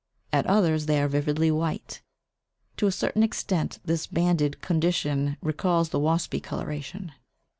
At 0.33 0.47
others 0.47 0.87
they 0.87 0.99
are 0.99 1.07
vividly 1.07 1.51
white; 1.51 2.01
to 2.77 2.87
a 2.87 2.91
certain 2.91 3.21
extent 3.21 3.77
this 3.85 4.07
banded 4.07 4.59
condition 4.59 5.37
recalls 5.43 5.89
the 5.89 5.99
waspy 5.99 6.41
coloration. 6.41 7.11